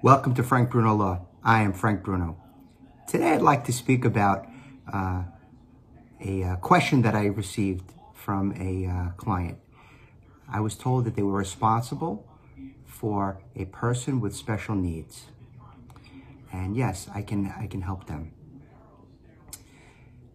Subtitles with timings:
[0.00, 1.26] Welcome to Frank Bruno Law.
[1.42, 2.40] I am Frank Bruno.
[3.08, 4.46] Today I'd like to speak about
[4.92, 5.24] uh,
[6.24, 9.58] a uh, question that I received from a uh, client.
[10.48, 12.30] I was told that they were responsible
[12.86, 15.24] for a person with special needs.
[16.52, 18.30] And yes, I can, I can help them.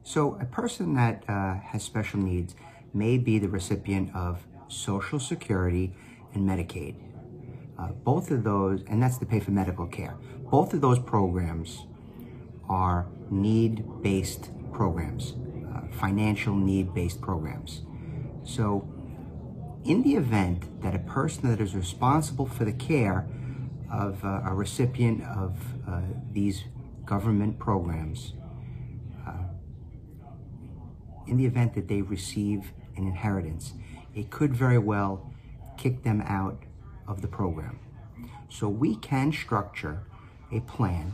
[0.04, 2.54] So a person that uh, has special needs
[2.94, 5.96] may be the recipient of Social Security
[6.34, 7.13] and Medicaid.
[7.78, 10.16] Uh, both of those, and that's to pay for medical care.
[10.52, 11.86] Both of those programs
[12.70, 15.34] are need-based programs,
[15.74, 17.82] uh, financial need-based programs.
[18.44, 18.88] So
[19.84, 23.28] in the event that a person that is responsible for the care
[23.92, 26.64] of uh, a recipient of uh, these
[27.06, 28.34] government programs,
[29.28, 29.34] uh,
[31.28, 33.74] in the event that they receive an inheritance,
[34.16, 35.32] it could very well
[35.78, 36.64] kick them out
[37.08, 37.80] of the program.
[38.50, 40.04] So we can structure
[40.52, 41.14] a plan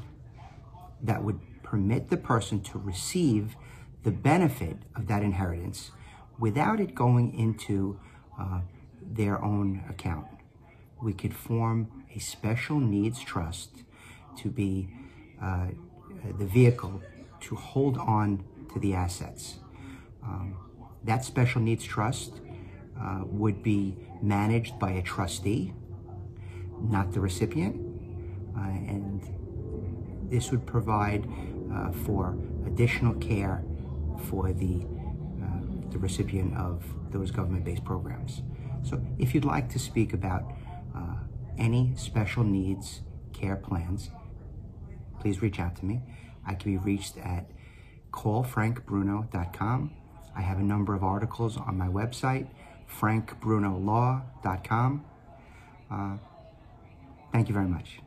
[1.01, 3.55] that would permit the person to receive
[4.03, 5.91] the benefit of that inheritance
[6.37, 7.99] without it going into
[8.39, 8.61] uh,
[9.01, 10.27] their own account.
[11.01, 13.83] We could form a special needs trust
[14.37, 14.89] to be
[15.41, 15.67] uh,
[16.37, 17.01] the vehicle
[17.41, 19.57] to hold on to the assets.
[20.23, 20.57] Um,
[21.03, 22.33] that special needs trust
[23.01, 25.73] uh, would be managed by a trustee,
[26.81, 27.75] not the recipient.
[28.57, 29.21] Uh, and
[30.29, 31.27] this would provide
[31.73, 33.63] uh, for additional care
[34.25, 34.85] for the,
[35.41, 38.41] uh, the recipient of those government-based programs.
[38.83, 40.43] So if you'd like to speak about
[40.95, 41.15] uh,
[41.57, 43.01] any special needs
[43.33, 44.09] care plans,
[45.19, 46.01] please reach out to me.
[46.45, 47.49] I can be reached at
[48.11, 49.91] callfrankbruno.com.
[50.35, 52.47] I have a number of articles on my website
[52.89, 55.05] frankbrunolaw.com.
[55.91, 56.17] Uh,
[57.31, 57.99] thank you very much.